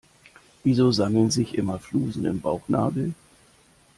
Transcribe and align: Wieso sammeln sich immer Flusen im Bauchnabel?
Wieso 0.63 0.91
sammeln 0.91 1.29
sich 1.29 1.53
immer 1.53 1.77
Flusen 1.77 2.25
im 2.25 2.41
Bauchnabel? 2.41 3.13